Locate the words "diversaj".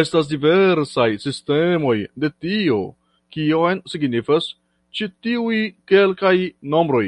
0.32-1.06